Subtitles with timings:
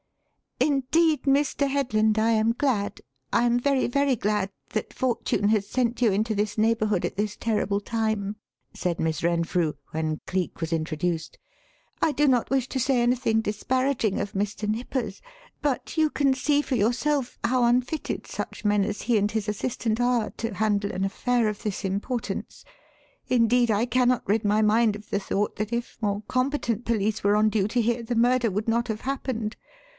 [0.59, 1.67] "Indeed, Mr.
[1.69, 3.01] Headland, I am glad
[3.31, 7.35] I am very, very glad that fortune has sent you into this neighbourhood at this
[7.35, 8.35] terrible time,"
[8.73, 11.37] said Miss Renfrew when Cleek was introduced.
[12.01, 14.67] "I do not wish to say anything disparaging of Mr.
[14.67, 15.21] Nippers,
[15.61, 19.99] but you can see for yourself how unfitted such men as he and his assistant
[20.01, 22.65] are to handle an affair of this importance.
[23.27, 27.35] Indeed, I cannot rid my mind of the thought that if more competent police were
[27.35, 29.57] on duty here the murder would not have happened.